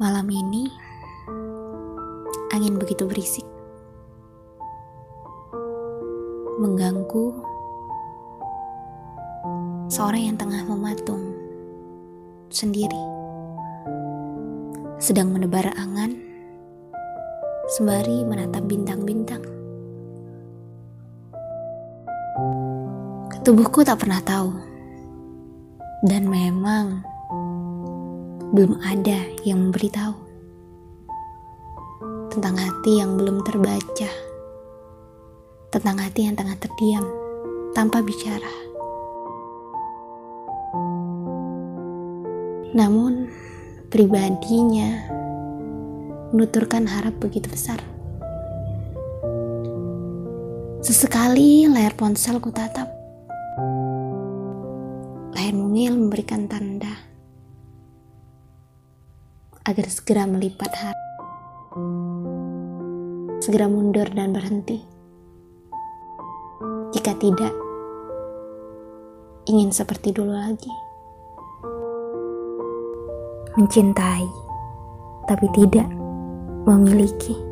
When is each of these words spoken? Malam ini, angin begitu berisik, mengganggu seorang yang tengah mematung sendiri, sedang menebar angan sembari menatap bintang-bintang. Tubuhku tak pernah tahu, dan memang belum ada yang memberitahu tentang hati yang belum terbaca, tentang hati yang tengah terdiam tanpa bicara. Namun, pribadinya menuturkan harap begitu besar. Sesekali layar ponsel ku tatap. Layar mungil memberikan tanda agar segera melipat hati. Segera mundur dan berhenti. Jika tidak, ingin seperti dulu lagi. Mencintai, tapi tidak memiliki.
Malam 0.00 0.24
ini, 0.32 0.64
angin 2.56 2.80
begitu 2.80 3.04
berisik, 3.04 3.44
mengganggu 6.56 7.36
seorang 9.92 10.32
yang 10.32 10.40
tengah 10.40 10.64
mematung 10.64 11.36
sendiri, 12.48 13.04
sedang 14.96 15.36
menebar 15.36 15.68
angan 15.76 16.16
sembari 17.76 18.24
menatap 18.24 18.64
bintang-bintang. 18.64 19.44
Tubuhku 23.44 23.84
tak 23.84 24.00
pernah 24.00 24.24
tahu, 24.24 24.72
dan 26.04 26.28
memang 26.28 27.00
belum 28.52 28.76
ada 28.84 29.24
yang 29.40 29.72
memberitahu 29.72 30.12
tentang 32.28 32.60
hati 32.60 33.00
yang 33.00 33.16
belum 33.16 33.40
terbaca, 33.40 34.10
tentang 35.72 35.96
hati 35.96 36.28
yang 36.28 36.36
tengah 36.36 36.60
terdiam 36.60 37.08
tanpa 37.72 38.04
bicara. 38.04 38.52
Namun, 42.76 43.32
pribadinya 43.88 45.08
menuturkan 46.36 46.84
harap 46.84 47.16
begitu 47.16 47.48
besar. 47.48 47.80
Sesekali 50.84 51.64
layar 51.64 51.96
ponsel 51.96 52.36
ku 52.44 52.52
tatap. 52.52 52.92
Layar 55.34 55.50
mungil 55.50 55.98
memberikan 55.98 56.46
tanda 56.46 56.94
agar 59.66 59.86
segera 59.90 60.30
melipat 60.30 60.70
hati. 60.70 61.10
Segera 63.42 63.66
mundur 63.66 64.06
dan 64.14 64.30
berhenti. 64.30 64.78
Jika 66.94 67.18
tidak, 67.18 67.50
ingin 69.50 69.74
seperti 69.74 70.14
dulu 70.14 70.38
lagi. 70.38 70.70
Mencintai, 73.58 74.24
tapi 75.26 75.46
tidak 75.50 75.90
memiliki. 76.62 77.43